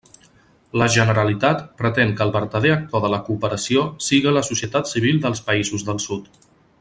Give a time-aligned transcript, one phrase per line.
[0.81, 5.49] La Generalitat pretén que el vertader actor de la cooperació siga la societat civil dels
[5.51, 6.35] països del Sud.